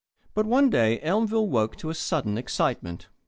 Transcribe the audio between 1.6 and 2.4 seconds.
to sudden